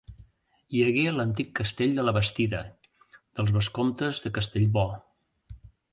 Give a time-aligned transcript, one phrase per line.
[0.75, 2.61] Hi hagué l'antic castell de la Bastida,
[3.19, 4.87] dels vescomtes de Castellbò.